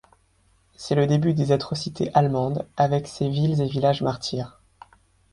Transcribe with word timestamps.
C'est 0.77 0.95
le 0.95 1.05
début 1.05 1.35
des 1.35 1.51
atrocités 1.51 2.09
allemandes 2.15 2.65
avec 2.75 3.05
ses 3.05 3.29
villes 3.29 3.61
et 3.61 3.67
villages 3.67 4.01
martyres. 4.01 4.59